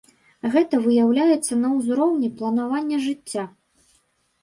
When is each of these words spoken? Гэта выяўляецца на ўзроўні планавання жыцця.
Гэта 0.55 0.79
выяўляецца 0.85 1.53
на 1.67 1.71
ўзроўні 1.75 2.33
планавання 2.43 2.97
жыцця. 3.09 3.49